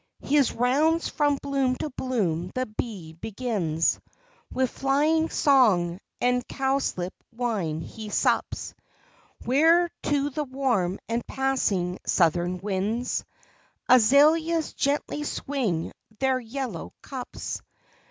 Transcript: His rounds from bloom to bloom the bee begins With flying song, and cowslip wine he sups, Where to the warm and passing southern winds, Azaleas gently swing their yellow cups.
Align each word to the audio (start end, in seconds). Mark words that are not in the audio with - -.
His 0.23 0.51
rounds 0.51 1.09
from 1.09 1.37
bloom 1.43 1.75
to 1.75 1.91
bloom 1.91 2.49
the 2.55 2.65
bee 2.65 3.13
begins 3.13 3.99
With 4.51 4.71
flying 4.71 5.29
song, 5.29 5.99
and 6.19 6.41
cowslip 6.47 7.13
wine 7.31 7.81
he 7.81 8.09
sups, 8.09 8.73
Where 9.45 9.91
to 10.01 10.31
the 10.31 10.43
warm 10.45 10.97
and 11.07 11.23
passing 11.27 11.99
southern 12.03 12.57
winds, 12.57 13.23
Azaleas 13.87 14.73
gently 14.73 15.23
swing 15.23 15.91
their 16.17 16.39
yellow 16.39 16.93
cups. 17.03 17.61